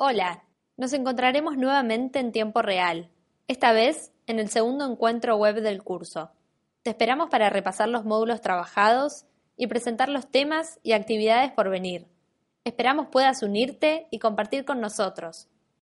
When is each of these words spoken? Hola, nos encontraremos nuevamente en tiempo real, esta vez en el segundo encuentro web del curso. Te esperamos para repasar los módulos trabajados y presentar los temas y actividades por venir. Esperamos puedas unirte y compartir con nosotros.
Hola, 0.00 0.44
nos 0.76 0.92
encontraremos 0.92 1.56
nuevamente 1.56 2.20
en 2.20 2.30
tiempo 2.30 2.62
real, 2.62 3.10
esta 3.48 3.72
vez 3.72 4.12
en 4.28 4.38
el 4.38 4.48
segundo 4.48 4.88
encuentro 4.88 5.34
web 5.34 5.60
del 5.60 5.82
curso. 5.82 6.30
Te 6.84 6.90
esperamos 6.90 7.30
para 7.30 7.50
repasar 7.50 7.88
los 7.88 8.04
módulos 8.04 8.40
trabajados 8.40 9.24
y 9.56 9.66
presentar 9.66 10.08
los 10.08 10.30
temas 10.30 10.78
y 10.84 10.92
actividades 10.92 11.50
por 11.50 11.68
venir. 11.68 12.06
Esperamos 12.62 13.08
puedas 13.08 13.42
unirte 13.42 14.06
y 14.12 14.20
compartir 14.20 14.64
con 14.64 14.80
nosotros. 14.80 15.48